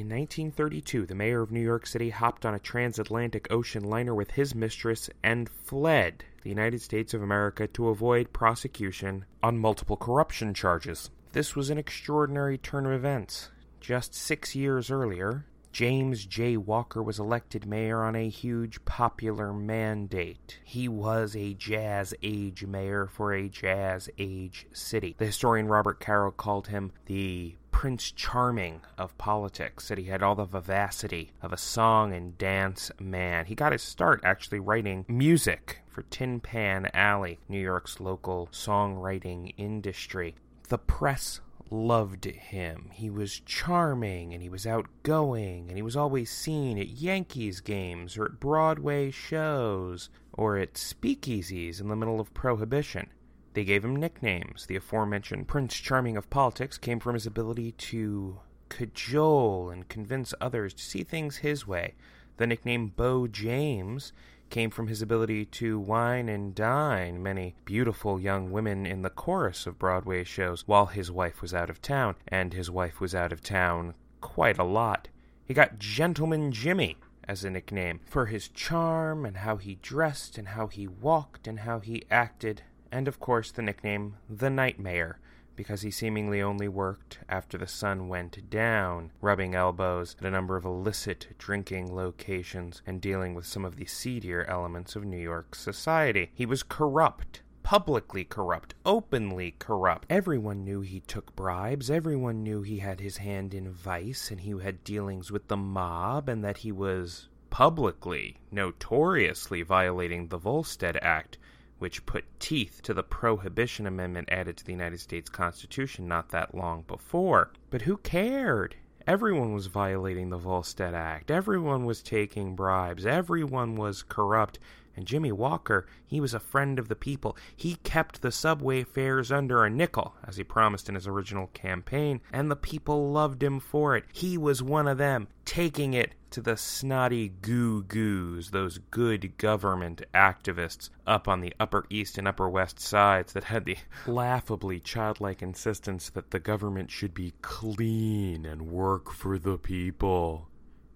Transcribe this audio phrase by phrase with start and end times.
[0.00, 4.30] In 1932, the mayor of New York City hopped on a transatlantic ocean liner with
[4.30, 10.54] his mistress and fled the United States of America to avoid prosecution on multiple corruption
[10.54, 11.10] charges.
[11.32, 13.50] This was an extraordinary turn of events.
[13.78, 16.56] Just six years earlier, James J.
[16.56, 20.60] Walker was elected mayor on a huge popular mandate.
[20.64, 25.14] He was a jazz age mayor for a jazz age city.
[25.18, 30.34] The historian Robert Caro called him the Prince Charming of politics, said he had all
[30.34, 33.46] the vivacity of a song and dance man.
[33.46, 39.54] He got his start actually writing music for Tin Pan Alley, New York's local songwriting
[39.56, 40.34] industry.
[40.68, 41.40] The press
[41.70, 42.90] loved him.
[42.92, 48.18] He was charming and he was outgoing and he was always seen at Yankees games
[48.18, 53.08] or at Broadway shows or at speakeasies in the middle of Prohibition.
[53.54, 54.66] They gave him nicknames.
[54.66, 60.72] The aforementioned Prince Charming of politics came from his ability to cajole and convince others
[60.74, 61.94] to see things his way.
[62.36, 64.12] The nickname Beau James
[64.50, 69.66] came from his ability to wine and dine many beautiful young women in the chorus
[69.66, 73.32] of Broadway shows while his wife was out of town, and his wife was out
[73.32, 75.08] of town quite a lot.
[75.44, 76.96] He got Gentleman Jimmy
[77.28, 81.60] as a nickname for his charm and how he dressed and how he walked and
[81.60, 85.18] how he acted, and of course the nickname The Night Mayor
[85.56, 90.56] because he seemingly only worked after the sun went down, rubbing elbows at a number
[90.56, 95.54] of illicit drinking locations and dealing with some of the seedier elements of New York
[95.54, 96.30] society.
[96.34, 100.06] He was corrupt publicly corrupt, openly corrupt.
[100.10, 101.90] Everyone knew he took bribes.
[101.90, 106.28] Everyone knew he had his hand in vice and he had dealings with the mob
[106.28, 111.38] and that he was publicly, notoriously violating the Volstead Act,
[111.80, 116.54] which put teeth to the Prohibition Amendment added to the United States Constitution not that
[116.54, 117.50] long before.
[117.70, 118.76] But who cared?
[119.06, 121.30] Everyone was violating the Volstead Act.
[121.30, 123.06] Everyone was taking bribes.
[123.06, 124.58] Everyone was corrupt.
[124.94, 127.34] And Jimmy Walker, he was a friend of the people.
[127.56, 132.20] He kept the subway fares under a nickel, as he promised in his original campaign,
[132.32, 134.04] and the people loved him for it.
[134.12, 140.02] He was one of them, taking it to the snotty goo goos, those good government
[140.14, 143.76] activists up on the Upper East and Upper West sides that had the
[144.06, 150.48] laughably childlike insistence that the government should be clean and work for the people.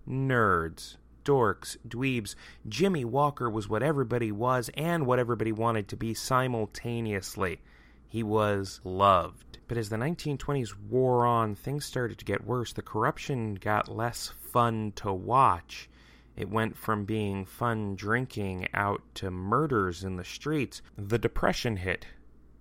[0.09, 2.35] Nerds, dorks, dweebs.
[2.69, 7.61] Jimmy Walker was what everybody was and what everybody wanted to be simultaneously.
[8.15, 9.59] He was loved.
[9.67, 12.73] But as the 1920s wore on, things started to get worse.
[12.73, 15.91] The corruption got less fun to watch.
[16.37, 20.81] It went from being fun drinking out to murders in the streets.
[20.97, 22.07] The Depression hit,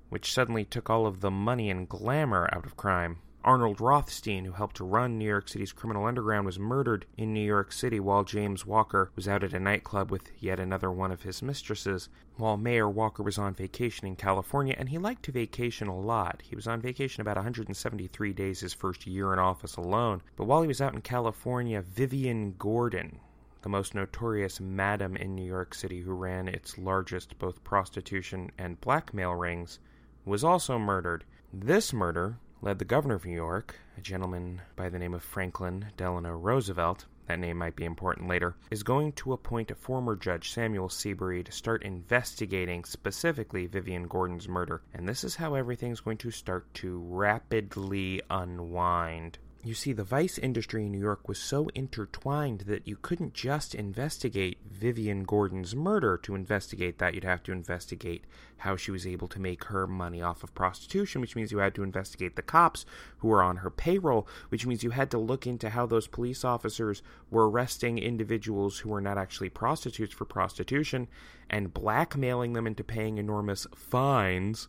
[0.10, 3.20] which suddenly took all of the money and glamour out of crime.
[3.46, 7.46] Arnold Rothstein, who helped to run New York City's criminal underground, was murdered in New
[7.46, 11.24] York City while James Walker was out at a nightclub with yet another one of
[11.24, 12.08] his mistresses.
[12.38, 16.42] While Mayor Walker was on vacation in California, and he liked to vacation a lot.
[16.42, 20.22] He was on vacation about 173 days his first year in office alone.
[20.38, 23.20] But while he was out in California, Vivian Gordon,
[23.62, 28.80] the most notorious madam in New York City who ran its largest both prostitution and
[28.80, 29.80] blackmail rings,
[30.24, 31.26] was also murdered.
[31.52, 35.86] This murder led the governor of New York, a gentleman by the name of Franklin
[35.98, 40.52] Delano Roosevelt, that name might be important later, is going to appoint a former judge,
[40.52, 44.82] Samuel Seabury, to start investigating specifically Vivian Gordon's murder.
[44.94, 49.40] And this is how everything's going to start to rapidly unwind.
[49.66, 53.74] You see, the vice industry in New York was so intertwined that you couldn't just
[53.74, 57.14] investigate Vivian Gordon's murder to investigate that.
[57.14, 58.26] You'd have to investigate
[58.58, 61.76] how she was able to make her money off of prostitution, which means you had
[61.76, 62.86] to investigate the cops
[63.20, 66.44] who were on her payroll, which means you had to look into how those police
[66.44, 67.02] officers
[67.32, 71.08] were arresting individuals who were not actually prostitutes for prostitution
[71.50, 74.68] and blackmailing them into paying enormous fines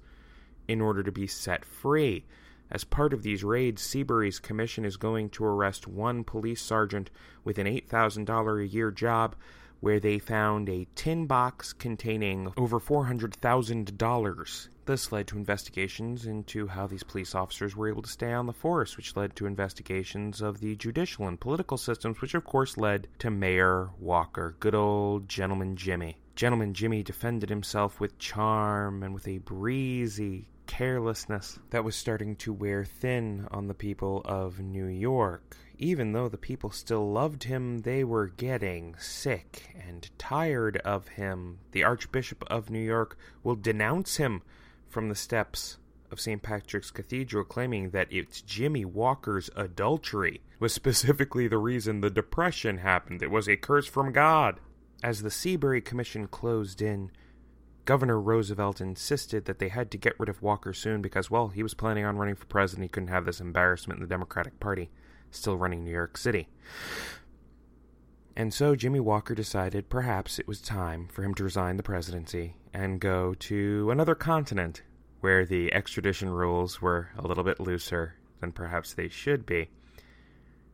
[0.69, 2.25] in order to be set free.
[2.71, 7.11] As part of these raids, Seabury's commission is going to arrest one police sergeant
[7.45, 9.37] with an $8,000 a year job
[9.81, 14.69] where they found a tin box containing over $400,000.
[14.87, 18.55] This led to investigations into how these police officers were able to stay on the
[18.55, 23.09] force, which led to investigations of the judicial and political systems, which of course led
[23.19, 26.17] to Mayor Walker, good old Gentleman Jimmy.
[26.35, 32.53] Gentleman Jimmy defended himself with charm and with a breezy carelessness that was starting to
[32.53, 35.57] wear thin on the people of New York.
[35.79, 41.59] Even though the people still loved him, they were getting sick and tired of him.
[41.73, 44.43] The Archbishop of New York will denounce him
[44.89, 45.79] from the steps
[46.11, 46.43] of St.
[46.43, 53.23] Patrick's Cathedral claiming that it's Jimmy Walker's adultery was specifically the reason the Depression happened.
[53.23, 54.61] It was a curse from God.
[55.03, 57.11] As the Seabury Commission closed in,
[57.85, 61.63] Governor Roosevelt insisted that they had to get rid of Walker soon because, well, he
[61.63, 62.85] was planning on running for president.
[62.85, 64.91] He couldn't have this embarrassment in the Democratic Party,
[65.31, 66.49] still running New York City.
[68.37, 72.57] And so Jimmy Walker decided perhaps it was time for him to resign the presidency
[72.73, 74.83] and go to another continent
[75.21, 79.69] where the extradition rules were a little bit looser than perhaps they should be.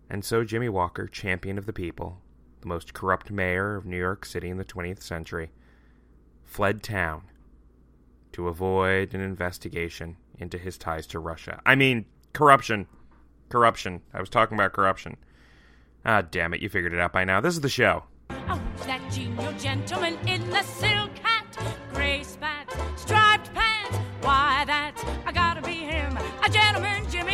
[0.09, 2.21] And so Jimmy Walker, champion of the people,
[2.63, 5.51] the most corrupt mayor of New York City in the 20th century,
[6.51, 7.23] fled town
[8.33, 11.61] to avoid an investigation into his ties to Russia.
[11.65, 12.89] I mean, corruption.
[13.49, 14.03] Corruption.
[14.13, 15.17] I was talking about corruption.
[16.05, 17.41] Ah, damn it, you figured it out by now.
[17.41, 18.03] This is the show.
[18.31, 21.57] Oh, that genial gentleman in the silk hat,
[21.95, 23.97] gray spats, striped pants.
[24.23, 27.30] Why, that's I gotta be him, a gentleman, Jimmy.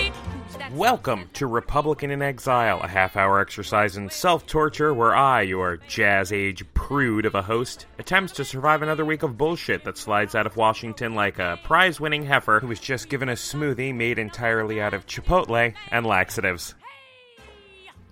[0.73, 5.77] Welcome to Republican in Exile, a half hour exercise in self torture where I, your
[5.77, 10.35] jazz age prude of a host, attempts to survive another week of bullshit that slides
[10.35, 14.19] out of Washington like a prize winning heifer who was just given a smoothie made
[14.19, 16.75] entirely out of Chipotle and laxatives.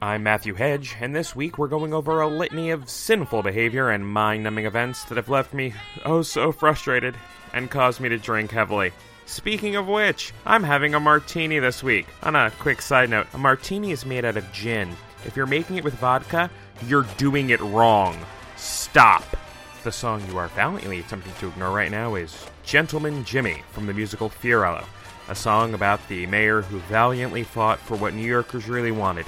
[0.01, 4.07] I'm Matthew Hedge, and this week we're going over a litany of sinful behavior and
[4.07, 5.75] mind numbing events that have left me
[6.05, 7.17] oh so frustrated
[7.53, 8.93] and caused me to drink heavily.
[9.27, 12.07] Speaking of which, I'm having a martini this week.
[12.23, 14.95] On a quick side note, a martini is made out of gin.
[15.25, 16.51] If you're making it with vodka,
[16.87, 18.19] you're doing it wrong.
[18.57, 19.25] Stop!
[19.83, 23.95] The song you are valiantly attempting to ignore right now is Gentleman Jimmy from the
[23.95, 24.85] musical Fiorello,
[25.29, 29.27] a song about the mayor who valiantly fought for what New Yorkers really wanted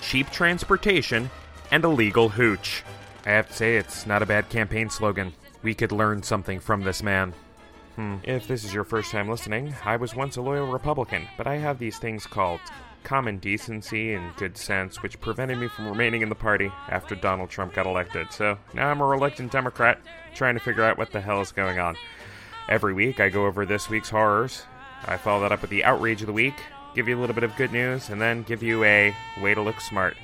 [0.00, 1.30] cheap transportation
[1.70, 2.82] and a legal hooch.
[3.26, 5.34] I have to say, it's not a bad campaign slogan.
[5.62, 7.34] We could learn something from this man.
[7.98, 8.18] Hmm.
[8.22, 11.56] If this is your first time listening, I was once a loyal Republican, but I
[11.56, 12.60] have these things called
[13.02, 17.50] common decency and good sense, which prevented me from remaining in the party after Donald
[17.50, 18.30] Trump got elected.
[18.30, 19.98] So now I'm a reluctant Democrat,
[20.32, 21.96] trying to figure out what the hell is going on.
[22.68, 24.62] Every week, I go over this week's horrors.
[25.04, 26.54] I follow that up with the outrage of the week,
[26.94, 29.12] give you a little bit of good news, and then give you a
[29.42, 30.16] way to look smart.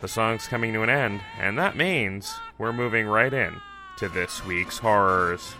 [0.00, 3.56] The song's coming to an end, and that means we're moving right in
[3.98, 5.54] to this week's horrors.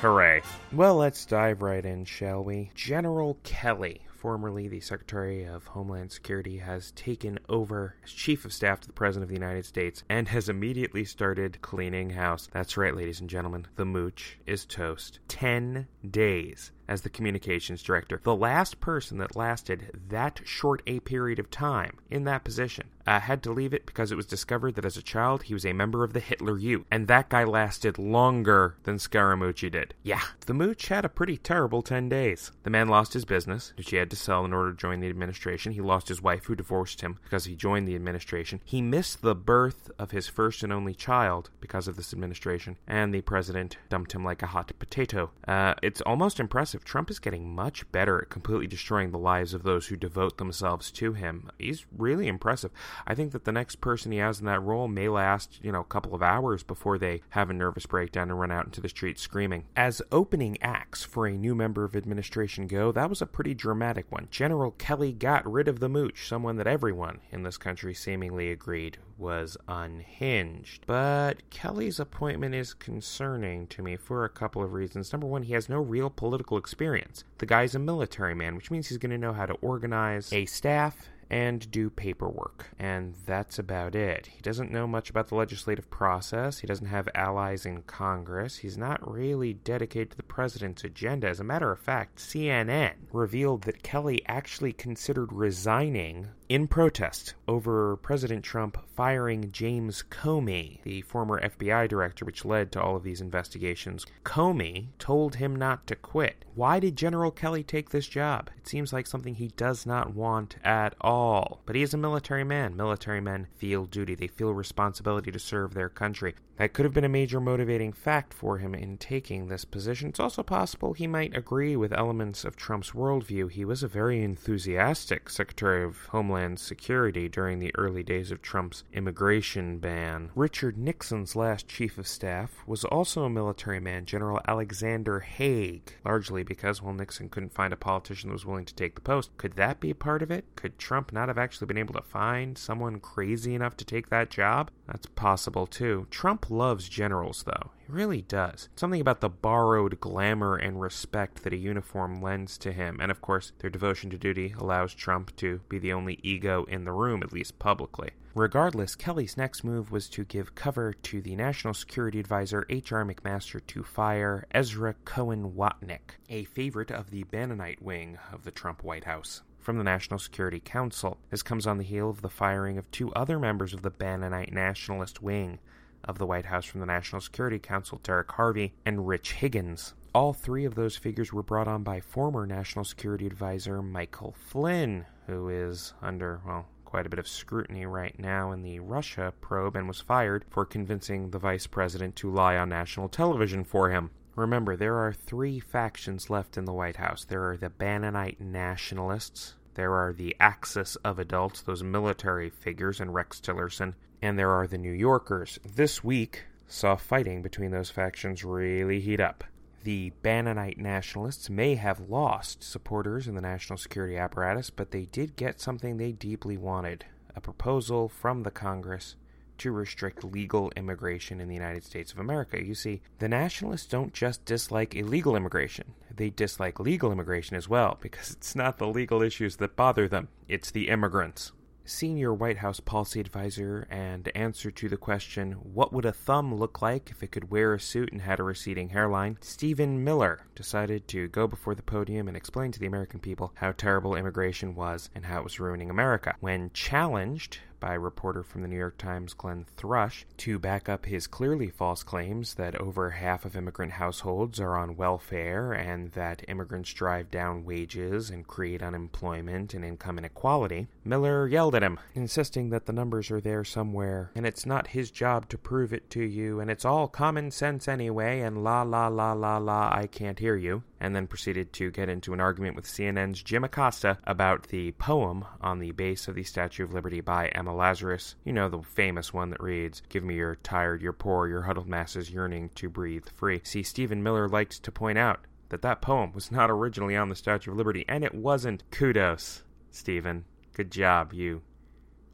[0.00, 0.40] Hooray.
[0.72, 2.70] Well, let's dive right in, shall we?
[2.74, 8.80] General Kelly, formerly the Secretary of Homeland Security, has taken over as Chief of Staff
[8.80, 12.48] to the President of the United States and has immediately started cleaning house.
[12.50, 13.66] That's right, ladies and gentlemen.
[13.76, 15.18] The mooch is toast.
[15.28, 18.20] Ten days as the communications director.
[18.22, 23.20] The last person that lasted that short a period of time in that position uh,
[23.20, 25.72] had to leave it because it was discovered that as a child he was a
[25.72, 29.94] member of the Hitler Youth, and that guy lasted longer than Scaramucci did.
[30.02, 32.50] Yeah, the Mooch had a pretty terrible 10 days.
[32.64, 35.08] The man lost his business, which he had to sell in order to join the
[35.08, 35.72] administration.
[35.72, 38.60] He lost his wife, who divorced him because he joined the administration.
[38.64, 43.14] He missed the birth of his first and only child because of this administration, and
[43.14, 45.30] the president dumped him like a hot potato.
[45.46, 46.79] Uh, it's almost impressive.
[46.84, 50.90] Trump is getting much better at completely destroying the lives of those who devote themselves
[50.92, 51.50] to him.
[51.58, 52.70] He's really impressive.
[53.06, 55.80] I think that the next person he has in that role may last, you know,
[55.80, 58.88] a couple of hours before they have a nervous breakdown and run out into the
[58.88, 59.64] street screaming.
[59.76, 64.10] As opening acts for a new member of administration go, that was a pretty dramatic
[64.10, 64.28] one.
[64.30, 68.98] General Kelly got rid of the mooch, someone that everyone in this country seemingly agreed
[69.20, 70.84] was unhinged.
[70.86, 75.12] But Kelly's appointment is concerning to me for a couple of reasons.
[75.12, 77.24] Number one, he has no real political experience.
[77.38, 80.46] The guy's a military man, which means he's going to know how to organize a
[80.46, 82.70] staff and do paperwork.
[82.78, 84.26] And that's about it.
[84.26, 86.58] He doesn't know much about the legislative process.
[86.58, 88.58] He doesn't have allies in Congress.
[88.58, 91.28] He's not really dedicated to the president's agenda.
[91.28, 97.96] As a matter of fact, CNN revealed that Kelly actually considered resigning in protest over
[97.98, 103.20] President Trump firing James Comey, the former FBI director, which led to all of these
[103.20, 104.04] investigations.
[104.24, 106.44] Comey told him not to quit.
[106.56, 108.50] Why did General Kelly take this job?
[108.58, 111.60] It seems like something he does not want at all.
[111.66, 112.76] But he is a military man.
[112.76, 116.34] Military men feel duty, they feel responsibility to serve their country.
[116.60, 120.10] That could have been a major motivating fact for him in taking this position.
[120.10, 123.50] It's also possible he might agree with elements of Trump's worldview.
[123.50, 128.84] He was a very enthusiastic Secretary of Homeland Security during the early days of Trump's
[128.92, 130.32] immigration ban.
[130.34, 136.42] Richard Nixon's last chief of staff was also a military man, General Alexander Haig, largely
[136.42, 139.34] because, well, Nixon couldn't find a politician that was willing to take the post.
[139.38, 140.44] Could that be part of it?
[140.56, 144.28] Could Trump not have actually been able to find someone crazy enough to take that
[144.28, 144.70] job?
[144.86, 146.06] That's possible too.
[146.10, 147.70] Trump loves generals, though.
[147.78, 148.68] He really does.
[148.76, 153.20] Something about the borrowed glamour and respect that a uniform lends to him, and of
[153.20, 157.22] course, their devotion to duty allows Trump to be the only ego in the room,
[157.22, 158.10] at least publicly.
[158.34, 163.04] Regardless, Kelly's next move was to give cover to the National Security Advisor H.R.
[163.04, 168.84] McMaster to fire Ezra Cohen Watnick, a favorite of the Bannonite wing of the Trump
[168.84, 171.18] White House from the National Security Council.
[171.30, 174.52] This comes on the heel of the firing of two other members of the Bannonite
[174.52, 175.58] nationalist wing
[176.04, 179.94] of the White House from the National Security Council, Derek Harvey and Rich Higgins.
[180.14, 185.06] All three of those figures were brought on by former National Security Advisor Michael Flynn,
[185.26, 189.76] who is under, well, quite a bit of scrutiny right now in the Russia probe
[189.76, 194.10] and was fired for convincing the vice president to lie on national television for him.
[194.34, 197.24] Remember, there are three factions left in the White House.
[197.24, 203.14] There are the Bannonite nationalists, there are the Axis of Adults, those military figures, and
[203.14, 205.58] Rex Tillerson, and there are the New Yorkers.
[205.64, 209.44] This week saw fighting between those factions really heat up.
[209.82, 215.36] The Bannonite nationalists may have lost supporters in the national security apparatus, but they did
[215.36, 219.16] get something they deeply wanted a proposal from the Congress
[219.60, 222.62] to restrict legal immigration in the United States of America.
[222.62, 227.98] You see, the nationalists don't just dislike illegal immigration, they dislike legal immigration as well,
[228.00, 231.52] because it's not the legal issues that bother them, it's the immigrants
[231.90, 236.80] senior White House policy advisor and answer to the question, What would a thumb look
[236.80, 239.38] like if it could wear a suit and had a receding hairline?
[239.40, 243.72] Stephen Miller decided to go before the podium and explain to the American people how
[243.72, 246.34] terrible immigration was and how it was ruining America.
[246.40, 251.26] When challenged by reporter from the New York Times Glenn Thrush to back up his
[251.26, 256.92] clearly false claims that over half of immigrant households are on welfare and that immigrants
[256.92, 260.86] drive down wages and create unemployment and income inequality.
[261.04, 265.10] Miller yelled at him, insisting that the numbers are there somewhere and it's not his
[265.10, 269.08] job to prove it to you and it's all common sense anyway and la la
[269.08, 272.76] la la la I can't hear you and then proceeded to get into an argument
[272.76, 277.20] with CNN's Jim Acosta about the poem on the base of the Statue of Liberty
[277.20, 278.34] by Emma Lazarus.
[278.44, 281.88] You know, the famous one that reads, Give me your tired, your poor, your huddled
[281.88, 283.60] masses yearning to breathe free.
[283.64, 285.40] See, Stephen Miller liked to point out
[285.70, 288.82] that that poem was not originally on the Statue of Liberty, and it wasn't.
[288.90, 290.44] Kudos, Stephen.
[290.74, 291.32] Good job.
[291.32, 291.62] You,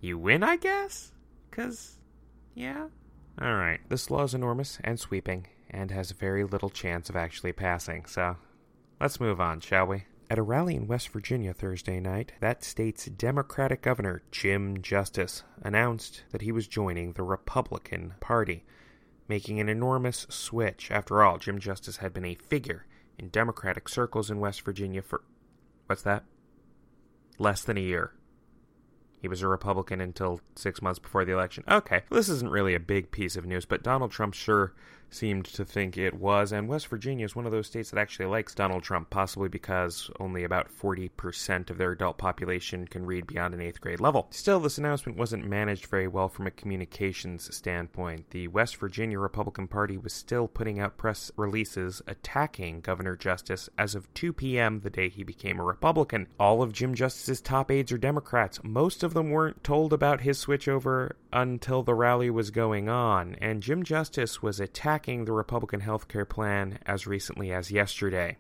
[0.01, 1.13] you win, I guess?
[1.51, 1.99] Because,
[2.55, 2.89] yeah.
[3.41, 8.07] Alright, this law is enormous and sweeping, and has very little chance of actually passing,
[8.07, 8.37] so
[8.99, 10.05] Let's move on, shall we?
[10.31, 16.23] At a rally in West Virginia Thursday night, that state's Democratic governor, Jim Justice, announced
[16.31, 18.65] that he was joining the Republican Party,
[19.29, 20.91] making an enormous switch.
[20.91, 22.87] After all, Jim Justice had been a figure
[23.19, 25.23] in Democratic circles in West Virginia for.
[25.87, 26.25] What's that?
[27.38, 28.15] Less than a year.
[29.21, 31.65] He was a Republican until six months before the election.
[31.69, 34.73] Okay, this isn't really a big piece of news, but Donald Trump sure
[35.11, 36.53] seemed to think it was.
[36.53, 40.11] And West Virginia is one of those states that actually likes Donald Trump, possibly because
[40.21, 44.27] only about 40% of their adult population can read beyond an eighth grade level.
[44.31, 48.31] Still, this announcement wasn't managed very well from a communications standpoint.
[48.31, 53.95] The West Virginia Republican Party was still putting out press releases attacking Governor Justice as
[53.95, 54.81] of 2 p.m.
[54.81, 56.27] the day he became a Republican.
[56.39, 58.61] All of Jim Justice's top aides are Democrats.
[58.63, 63.63] Most of them weren't told about his switchover until the rally was going on, and
[63.63, 68.37] Jim Justice was attacking the Republican health care plan as recently as yesterday.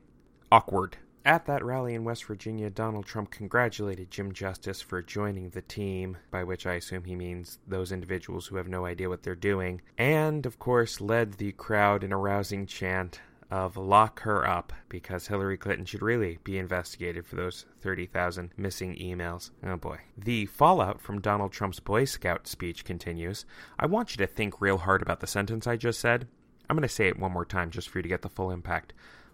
[0.50, 0.98] Awkward.
[1.24, 6.18] At that rally in West Virginia, Donald Trump congratulated Jim Justice for joining the team,
[6.30, 9.82] by which I assume he means those individuals who have no idea what they're doing,
[9.98, 15.28] and, of course, led the crowd in a rousing chant of lock her up because
[15.28, 19.50] Hillary Clinton should really be investigated for those 30,000 missing emails.
[19.64, 19.98] Oh boy.
[20.16, 23.44] The fallout from Donald Trump's Boy Scout speech continues.
[23.78, 26.26] I want you to think real hard about the sentence I just said.
[26.68, 28.50] I'm going to say it one more time just for you to get the full
[28.50, 28.92] impact.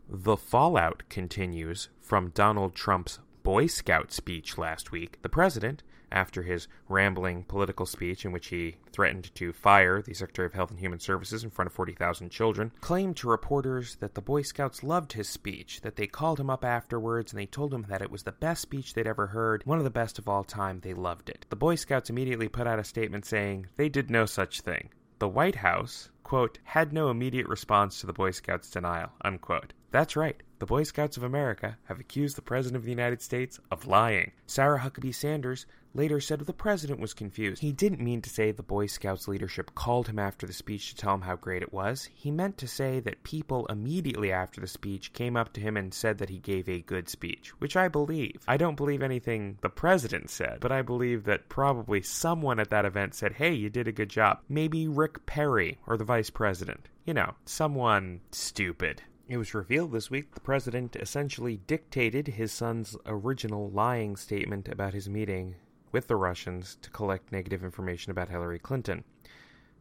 [0.08, 5.18] The fallout continues from Donald Trump's Boy Scout speech last week.
[5.22, 10.46] The president, after his rambling political speech in which he threatened to fire the Secretary
[10.46, 14.20] of Health and Human Services in front of 40,000 children, claimed to reporters that the
[14.20, 17.86] Boy Scouts loved his speech, that they called him up afterwards and they told him
[17.88, 20.44] that it was the best speech they'd ever heard, one of the best of all
[20.44, 21.46] time, they loved it.
[21.50, 24.90] The Boy Scouts immediately put out a statement saying they did no such thing.
[25.18, 29.72] The White House, quote, had no immediate response to the Boy Scouts' denial, unquote.
[29.92, 30.42] That's right.
[30.58, 34.32] The Boy Scouts of America have accused the President of the United States of lying.
[34.46, 37.62] Sarah Huckabee Sanders later said the president was confused.
[37.62, 40.96] He didn't mean to say the Boy Scouts leadership called him after the speech to
[40.96, 42.08] tell him how great it was.
[42.14, 45.92] He meant to say that people immediately after the speech came up to him and
[45.92, 48.42] said that he gave a good speech, which I believe.
[48.48, 52.84] I don't believe anything the president said, but I believe that probably someone at that
[52.84, 54.40] event said, hey, you did a good job.
[54.48, 56.88] Maybe Rick Perry or the vice president.
[57.04, 59.02] You know, someone stupid.
[59.28, 64.94] It was revealed this week the president essentially dictated his son's original lying statement about
[64.94, 65.54] his meeting
[65.92, 69.04] with the Russians to collect negative information about Hillary Clinton.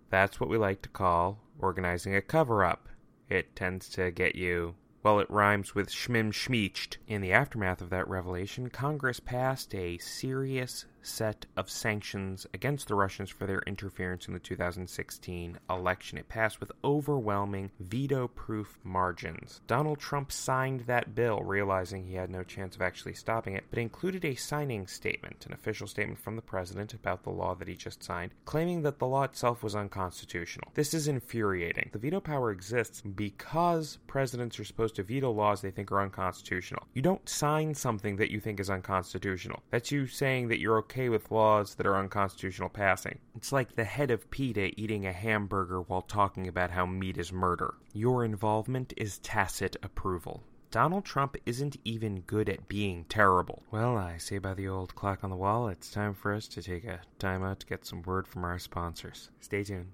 [0.09, 2.89] That's what we like to call organizing a cover up.
[3.29, 6.97] It tends to get you well, it rhymes with schmim schmeeched.
[7.07, 12.95] In the aftermath of that revelation, Congress passed a serious set of sanctions against the
[12.95, 16.17] Russians for their interference in the 2016 election.
[16.17, 19.61] It passed with overwhelming veto proof margins.
[19.67, 23.79] Donald Trump signed that bill, realizing he had no chance of actually stopping it, but
[23.79, 27.75] included a signing statement, an official statement from the president about the law that he
[27.75, 30.71] just signed, claiming that the law itself was unconstitutional.
[30.73, 31.89] This is infuriating.
[31.91, 36.83] The veto power exists because presidents are supposed to veto laws they think are unconstitutional.
[36.93, 39.63] You don't sign something that you think is unconstitutional.
[39.69, 43.17] That's you saying that you're okay okay with laws that are unconstitutional passing.
[43.35, 47.31] It's like the head of PETA eating a hamburger while talking about how meat is
[47.31, 47.75] murder.
[47.93, 50.43] Your involvement is tacit approval.
[50.69, 53.63] Donald Trump isn't even good at being terrible.
[53.71, 56.61] Well, I say by the old clock on the wall, it's time for us to
[56.61, 59.31] take a time out to get some word from our sponsors.
[59.39, 59.91] Stay tuned.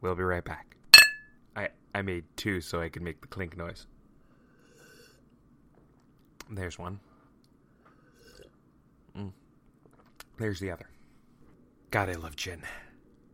[0.00, 0.76] We'll be right back.
[1.56, 3.86] I I made two so I could make the clink noise.
[6.50, 7.00] There's one.
[9.16, 9.32] Mm.
[10.38, 10.88] There's the other.
[11.90, 12.62] God, I love gin.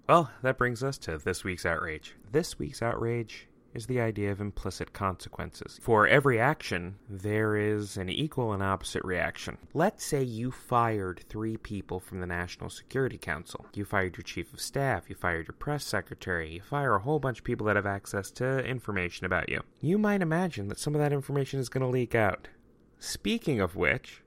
[0.09, 2.15] Well, that brings us to this week's outrage.
[2.31, 5.81] This week's outrage is the idea of implicit consequences.
[5.83, 9.59] For every action, there is an equal and opposite reaction.
[9.75, 13.67] Let's say you fired three people from the National Security Council.
[13.75, 17.19] You fired your chief of staff, you fired your press secretary, you fire a whole
[17.19, 19.63] bunch of people that have access to information about you.
[19.81, 22.49] You might imagine that some of that information is going to leak out.
[22.99, 24.23] Speaking of which,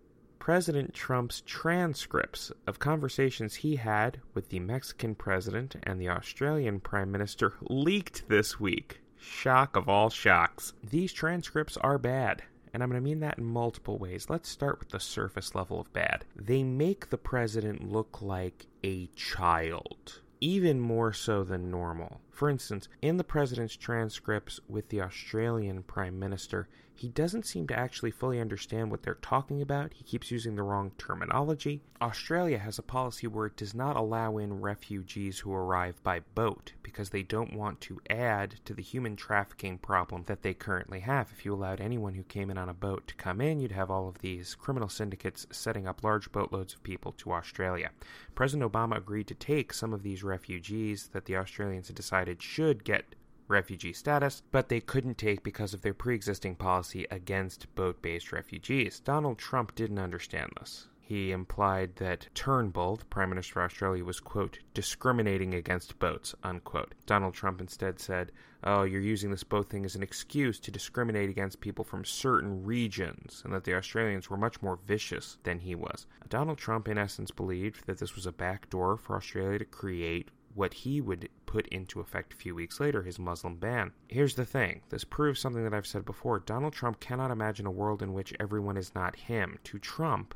[0.48, 7.12] President Trump's transcripts of conversations he had with the Mexican president and the Australian prime
[7.12, 9.02] minister leaked this week.
[9.18, 10.72] Shock of all shocks.
[10.82, 14.28] These transcripts are bad, and I'm going to mean that in multiple ways.
[14.30, 16.24] Let's start with the surface level of bad.
[16.34, 22.22] They make the president look like a child even more so than normal.
[22.38, 27.78] For instance, in the president's transcripts with the Australian Prime Minister, he doesn't seem to
[27.78, 29.94] actually fully understand what they're talking about.
[29.94, 31.82] He keeps using the wrong terminology.
[32.02, 36.74] Australia has a policy where it does not allow in refugees who arrive by boat
[36.82, 41.32] because they don't want to add to the human trafficking problem that they currently have.
[41.32, 43.92] If you allowed anyone who came in on a boat to come in, you'd have
[43.92, 47.92] all of these criminal syndicates setting up large boatloads of people to Australia.
[48.34, 52.84] President Obama agreed to take some of these refugees that the Australians had decided should
[52.84, 53.16] get
[53.48, 58.32] refugee status, but they couldn't take because of their pre existing policy against boat based
[58.32, 59.00] refugees.
[59.00, 60.88] Donald Trump didn't understand this.
[61.08, 66.96] He implied that Turnbull, the Prime Minister of Australia, was, quote, discriminating against boats, unquote.
[67.06, 68.34] Donald Trump instead said,
[68.66, 72.62] oh, you're using this boat thing as an excuse to discriminate against people from certain
[72.62, 76.08] regions, and that the Australians were much more vicious than he was.
[76.28, 80.74] Donald Trump, in essence, believed that this was a backdoor for Australia to create what
[80.74, 83.92] he would put into effect a few weeks later, his Muslim ban.
[84.08, 87.72] Here's the thing this proves something that I've said before Donald Trump cannot imagine a
[87.72, 89.58] world in which everyone is not him.
[89.64, 90.36] To Trump,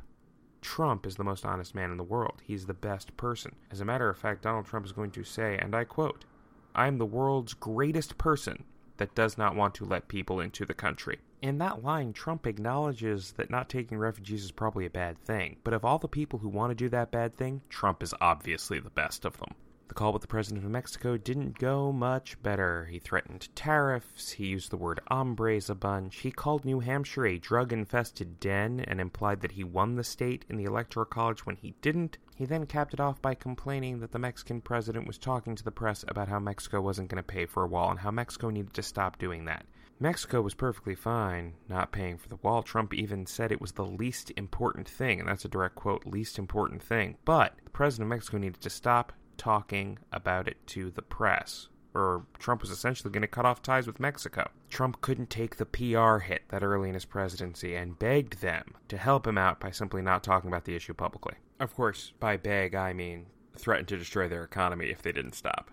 [0.62, 2.42] Trump is the most honest man in the world.
[2.44, 3.56] He's the best person.
[3.70, 6.26] As a matter of fact, Donald Trump is going to say, and I quote,
[6.74, 8.64] I am the world's greatest person
[8.98, 11.20] that does not want to let people into the country.
[11.42, 15.74] In that line, Trump acknowledges that not taking refugees is probably a bad thing, but
[15.74, 18.92] of all the people who want to do that bad thing, Trump is obviously the
[18.92, 19.56] best of them.
[19.92, 22.86] The call with the president of Mexico didn't go much better.
[22.86, 27.38] He threatened tariffs, he used the word hombres a bunch, he called New Hampshire a
[27.38, 31.58] drug infested den and implied that he won the state in the Electoral College when
[31.58, 32.20] he didn't.
[32.38, 35.72] He then capped it off by complaining that the Mexican president was talking to the
[35.72, 38.74] press about how Mexico wasn't going to pay for a wall and how Mexico needed
[38.76, 39.66] to stop doing that.
[40.00, 42.64] Mexico was perfectly fine not paying for the wall.
[42.64, 46.40] Trump even said it was the least important thing, and that's a direct quote least
[46.40, 47.18] important thing.
[47.26, 52.28] But the president of Mexico needed to stop talking about it to the press, or
[52.38, 54.48] Trump was essentially going to cut off ties with Mexico.
[54.70, 58.98] Trump couldn't take the PR hit that early in his presidency and begged them to
[58.98, 61.34] help him out by simply not talking about the issue publicly.
[61.60, 63.26] Of course, by beg, I mean
[63.58, 65.72] threaten to destroy their economy if they didn't stop.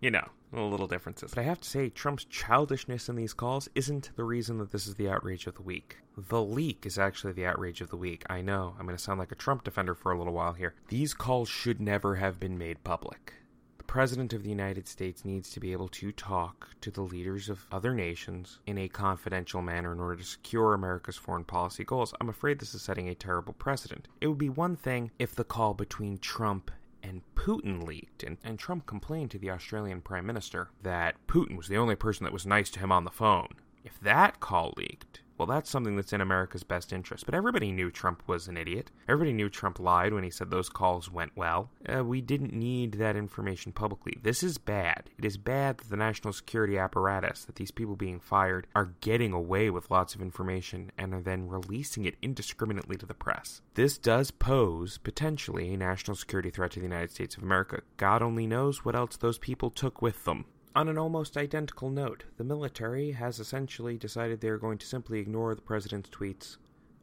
[0.00, 1.32] you know, little differences.
[1.34, 4.86] But I have to say, Trump's childishness in these calls isn't the reason that this
[4.86, 5.98] is the outrage of the week.
[6.16, 8.24] The leak is actually the outrage of the week.
[8.30, 10.74] I know, I'm going to sound like a Trump defender for a little while here.
[10.88, 13.34] These calls should never have been made public.
[13.78, 17.48] The President of the United States needs to be able to talk to the leaders
[17.48, 22.14] of other nations in a confidential manner in order to secure America's foreign policy goals.
[22.20, 24.08] I'm afraid this is setting a terrible precedent.
[24.20, 26.70] It would be one thing if the call between Trump
[27.06, 31.68] and Putin leaked, and, and Trump complained to the Australian Prime Minister that Putin was
[31.68, 33.48] the only person that was nice to him on the phone.
[33.84, 37.26] If that call leaked, well, that's something that's in America's best interest.
[37.26, 38.90] But everybody knew Trump was an idiot.
[39.08, 41.70] Everybody knew Trump lied when he said those calls went well.
[41.86, 44.18] Uh, we didn't need that information publicly.
[44.22, 45.10] This is bad.
[45.18, 49.32] It is bad that the national security apparatus, that these people being fired, are getting
[49.32, 53.60] away with lots of information and are then releasing it indiscriminately to the press.
[53.74, 57.82] This does pose, potentially, a national security threat to the United States of America.
[57.96, 60.46] God only knows what else those people took with them.
[60.76, 65.20] On an almost identical note, the military has essentially decided they are going to simply
[65.20, 66.58] ignore the president's tweets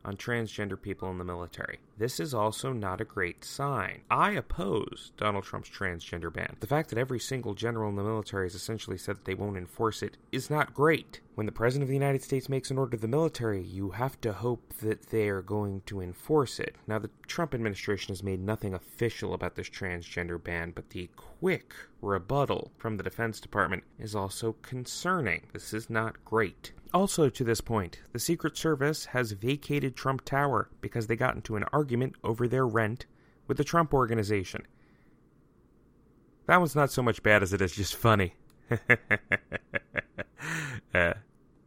[0.05, 1.79] on transgender people in the military.
[1.97, 4.01] This is also not a great sign.
[4.09, 6.57] I oppose Donald Trump's transgender ban.
[6.59, 9.57] The fact that every single general in the military has essentially said that they won't
[9.57, 11.21] enforce it is not great.
[11.35, 14.19] When the President of the United States makes an order to the military, you have
[14.21, 16.75] to hope that they are going to enforce it.
[16.87, 21.73] Now, the Trump administration has made nothing official about this transgender ban, but the quick
[22.01, 25.47] rebuttal from the Defense Department is also concerning.
[25.53, 26.71] This is not great.
[26.93, 31.56] Also, to this point, the Secret Service has vacated Trump Tower because they got into
[31.56, 33.08] an argument over their rent
[33.47, 34.67] with the Trump Organization.
[36.45, 38.36] That one's not so much bad as it is just funny.
[40.93, 41.13] uh,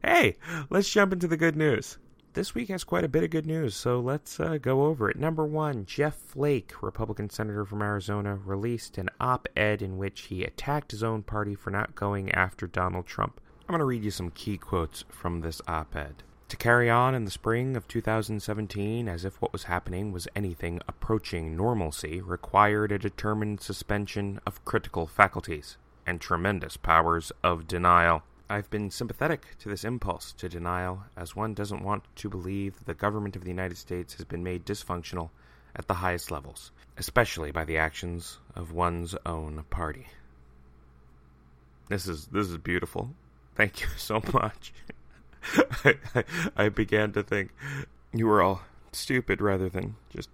[0.05, 0.37] hey,
[0.71, 1.99] let's jump into the good news.
[2.35, 5.19] This week has quite a bit of good news, so let's uh, go over it.
[5.19, 10.45] Number one, Jeff Flake, Republican senator from Arizona, released an op ed in which he
[10.45, 13.41] attacked his own party for not going after Donald Trump.
[13.69, 16.23] I'm going to read you some key quotes from this op ed.
[16.51, 20.81] To carry on in the spring of 2017 as if what was happening was anything
[20.87, 28.23] approaching normalcy required a determined suspension of critical faculties and tremendous powers of denial.
[28.49, 32.87] I've been sympathetic to this impulse to denial, as one doesn't want to believe that
[32.87, 35.31] the government of the United States has been made dysfunctional
[35.75, 40.07] at the highest levels, especially by the actions of one's own party.
[41.89, 43.11] This is this is beautiful.
[43.57, 44.73] Thank you so much.
[45.85, 46.25] I,
[46.57, 47.53] I, began to think
[48.13, 50.29] you were all stupid rather than just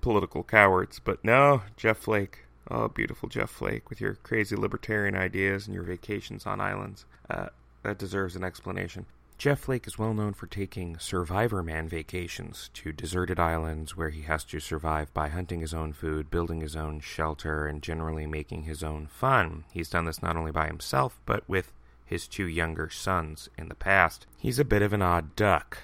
[0.00, 1.00] political cowards.
[1.02, 2.40] But no, Jeff Flake.
[2.70, 7.04] Oh, beautiful Jeff Flake with your crazy libertarian ideas and your vacations on islands.
[7.28, 7.48] Uh,
[7.82, 9.06] that deserves an explanation.
[9.36, 14.22] Jeff Flake is well known for taking survivor man vacations to deserted islands where he
[14.22, 18.62] has to survive by hunting his own food, building his own shelter, and generally making
[18.62, 19.64] his own fun.
[19.72, 21.72] He's done this not only by himself, but with
[22.14, 24.24] his two younger sons in the past.
[24.38, 25.78] He's a bit of an odd duck.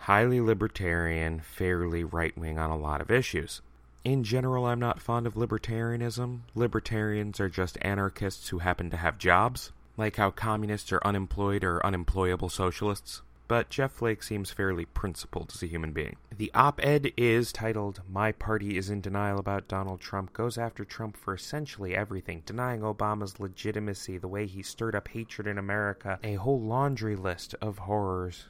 [0.00, 3.62] Highly libertarian, fairly right wing on a lot of issues.
[4.02, 6.40] In general, I'm not fond of libertarianism.
[6.56, 11.84] Libertarians are just anarchists who happen to have jobs, like how communists are unemployed or
[11.86, 16.16] unemployable socialists but Jeff Flake seems fairly principled as a human being.
[16.36, 20.84] The op ed is titled My Party is in Denial About Donald Trump, goes after
[20.84, 26.18] Trump for essentially everything, denying Obama's legitimacy, the way he stirred up hatred in America,
[26.22, 28.46] a whole laundry list of horrors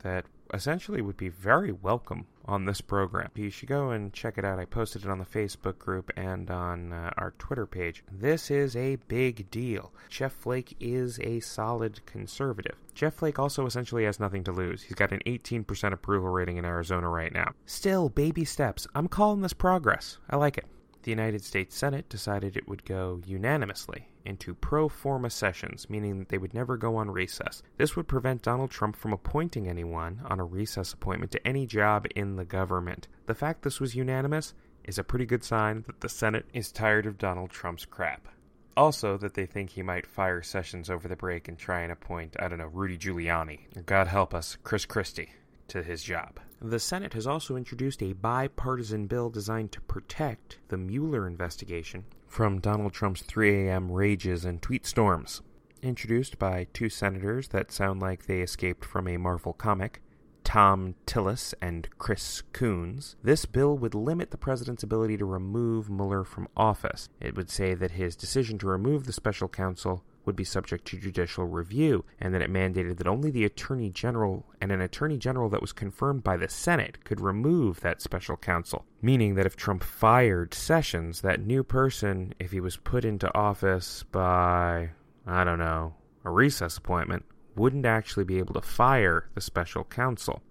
[0.00, 3.30] that essentially would be very welcome on this program.
[3.34, 4.58] You should go and check it out.
[4.58, 8.02] I posted it on the Facebook group and on uh, our Twitter page.
[8.10, 9.92] This is a big deal.
[10.08, 12.76] Jeff Flake is a solid conservative.
[12.94, 14.82] Jeff Flake also essentially has nothing to lose.
[14.82, 17.52] He's got an 18% approval rating in Arizona right now.
[17.66, 18.86] Still, baby steps.
[18.94, 20.18] I'm calling this progress.
[20.28, 20.66] I like it
[21.02, 26.28] the United States Senate decided it would go unanimously into pro forma sessions, meaning that
[26.28, 27.62] they would never go on recess.
[27.76, 32.06] This would prevent Donald Trump from appointing anyone on a recess appointment to any job
[32.14, 33.08] in the government.
[33.26, 37.06] The fact this was unanimous is a pretty good sign that the Senate is tired
[37.06, 38.28] of Donald Trump's crap.
[38.76, 42.36] Also, that they think he might fire Sessions over the break and try and appoint,
[42.38, 45.32] I don't know, Rudy Giuliani, or God help us, Chris Christie,
[45.68, 46.40] to his job.
[46.62, 52.60] The Senate has also introduced a bipartisan bill designed to protect the Mueller investigation from
[52.60, 53.90] Donald Trump's 3 a.m.
[53.90, 55.40] rages and tweet storms.
[55.82, 60.02] Introduced by two senators that sound like they escaped from a Marvel comic,
[60.44, 66.24] Thom Tillis and Chris Coons, this bill would limit the president's ability to remove Mueller
[66.24, 67.08] from office.
[67.20, 70.98] It would say that his decision to remove the special counsel would be subject to
[70.98, 75.48] judicial review, and that it mandated that only the Attorney General and an Attorney General
[75.50, 78.84] that was confirmed by the Senate could remove that special counsel.
[79.02, 84.04] Meaning that if Trump fired Sessions, that new person, if he was put into office
[84.10, 84.90] by
[85.26, 90.42] I don't know, a recess appointment, wouldn't actually be able to fire the special counsel.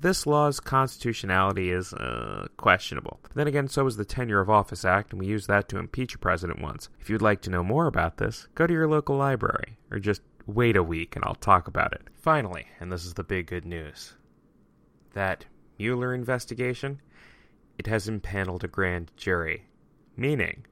[0.00, 3.18] This law's constitutionality is uh, questionable.
[3.22, 5.78] But then again, so is the Tenure of Office Act, and we used that to
[5.78, 6.90] impeach a president once.
[7.00, 10.20] If you'd like to know more about this, go to your local library, or just
[10.46, 12.02] wait a week and I'll talk about it.
[12.14, 14.14] Finally, and this is the big good news
[15.14, 15.46] that
[15.78, 17.00] Mueller investigation,
[17.78, 19.64] it has impaneled a grand jury,
[20.16, 20.66] meaning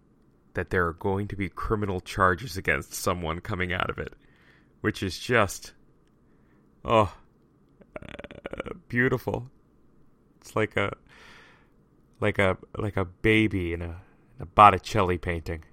[0.53, 4.15] that there are going to be criminal charges against someone coming out of it,
[4.81, 5.73] which is just,
[6.85, 7.13] oh,
[8.01, 8.05] uh,
[8.89, 9.51] beautiful.
[10.41, 10.97] It's like a,
[12.21, 14.01] like a, like a baby in a,
[14.37, 15.65] in a Botticelli painting.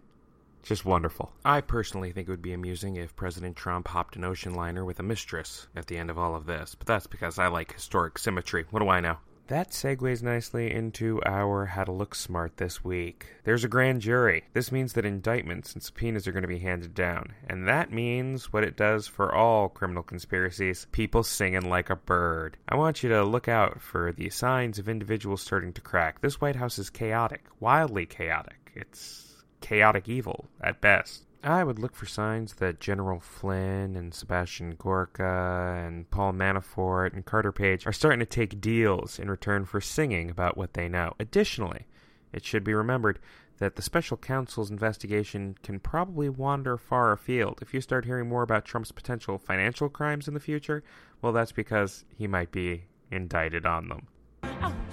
[0.64, 1.32] Just wonderful.
[1.44, 5.00] I personally think it would be amusing if President Trump hopped an ocean liner with
[5.00, 8.20] a mistress at the end of all of this, but that's because I like historic
[8.20, 8.66] symmetry.
[8.70, 9.18] What do I know?
[9.52, 13.26] That segues nicely into our How to Look Smart this week.
[13.44, 14.46] There's a grand jury.
[14.54, 17.34] This means that indictments and subpoenas are going to be handed down.
[17.50, 22.56] And that means what it does for all criminal conspiracies people singing like a bird.
[22.70, 26.22] I want you to look out for the signs of individuals starting to crack.
[26.22, 28.72] This White House is chaotic, wildly chaotic.
[28.74, 31.26] It's chaotic evil at best.
[31.44, 37.26] I would look for signs that General Flynn and Sebastian Gorka and Paul Manafort and
[37.26, 41.14] Carter Page are starting to take deals in return for singing about what they know.
[41.20, 41.88] Additionally,
[42.32, 43.18] it should be remembered
[43.58, 47.60] that the special counsel's investigation can probably wander far afield.
[47.62, 50.84] If you start hearing more about Trump's potential financial crimes in the future,
[51.24, 54.08] well, that's because he might be indicted on them.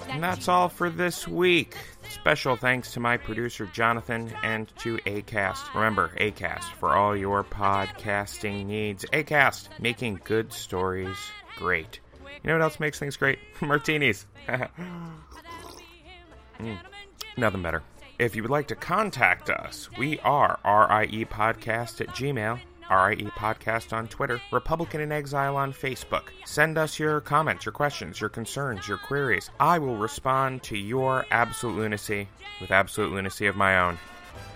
[0.08, 1.76] And that's all for this week.
[2.10, 5.74] Special thanks to my producer Jonathan and to ACAST.
[5.74, 9.04] Remember, ACAST for all your podcasting needs.
[9.12, 11.16] ACAST, making good stories
[11.56, 12.00] great.
[12.42, 13.38] You know what else makes things great?
[13.60, 14.26] Martinis.
[14.48, 14.68] mm.
[17.36, 17.82] Nothing better.
[18.18, 22.58] If you would like to contact us, we are RIE Podcast at Gmail
[22.90, 26.24] RIE Podcast on Twitter, Republican in Exile on Facebook.
[26.44, 29.50] Send us your comments, your questions, your concerns, your queries.
[29.60, 32.28] I will respond to your absolute lunacy
[32.60, 33.98] with absolute lunacy of my own.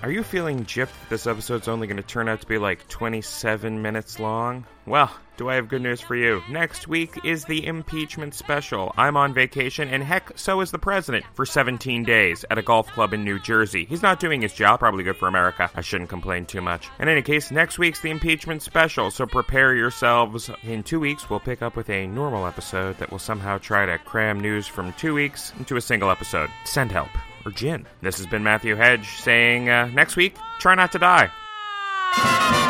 [0.03, 2.89] Are you feeling gypped that this episode's only going to turn out to be like
[2.89, 4.67] 27 minutes long?
[4.85, 6.43] Well, do I have good news for you?
[6.51, 8.93] Next week is the impeachment special.
[8.97, 12.89] I'm on vacation, and heck, so is the president for 17 days at a golf
[12.89, 13.85] club in New Jersey.
[13.85, 15.71] He's not doing his job, probably good for America.
[15.73, 16.89] I shouldn't complain too much.
[16.99, 20.51] In any case, next week's the impeachment special, so prepare yourselves.
[20.65, 23.99] In two weeks, we'll pick up with a normal episode that will somehow try to
[23.99, 26.51] cram news from two weeks into a single episode.
[26.65, 27.11] Send help
[27.45, 27.87] or gin.
[28.01, 32.62] This has been Matthew Hedge saying, uh, next week, try not to die.